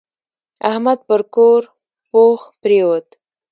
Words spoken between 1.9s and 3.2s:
پوخ پرېوت.